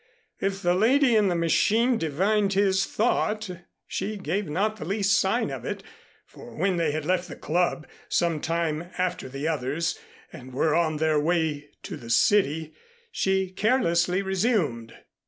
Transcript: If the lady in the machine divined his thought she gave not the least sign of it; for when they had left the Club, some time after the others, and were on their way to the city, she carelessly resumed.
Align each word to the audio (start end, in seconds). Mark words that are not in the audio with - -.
If 0.39 0.63
the 0.63 0.73
lady 0.73 1.15
in 1.15 1.27
the 1.27 1.35
machine 1.35 1.99
divined 1.99 2.53
his 2.53 2.85
thought 2.87 3.51
she 3.85 4.17
gave 4.17 4.49
not 4.49 4.77
the 4.77 4.83
least 4.85 5.13
sign 5.19 5.51
of 5.51 5.63
it; 5.63 5.83
for 6.25 6.55
when 6.55 6.77
they 6.77 6.89
had 6.91 7.05
left 7.05 7.27
the 7.27 7.35
Club, 7.35 7.85
some 8.09 8.39
time 8.41 8.89
after 8.97 9.29
the 9.29 9.47
others, 9.47 9.99
and 10.33 10.55
were 10.55 10.73
on 10.73 10.97
their 10.97 11.19
way 11.19 11.69
to 11.83 11.97
the 11.97 12.09
city, 12.09 12.73
she 13.11 13.51
carelessly 13.51 14.23
resumed. 14.23 14.95